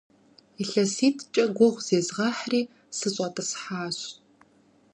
[0.61, 2.61] ИлъэситӀкӀэ гугъу зезгъэхьри,
[2.97, 3.97] сыщӀэтӀысхьащ.